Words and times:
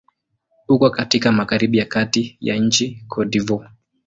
Uko 0.67 0.89
katika 0.89 1.31
magharibi 1.31 1.77
ya 1.77 1.85
kati 1.85 2.37
ya 2.39 2.55
nchi 2.55 3.05
Cote 3.07 3.29
d'Ivoire. 3.39 3.69